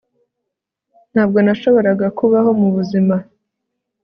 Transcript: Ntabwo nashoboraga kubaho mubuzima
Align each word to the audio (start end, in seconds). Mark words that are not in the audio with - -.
Ntabwo 1.11 1.37
nashoboraga 1.45 2.07
kubaho 2.17 2.49
mubuzima 2.59 3.15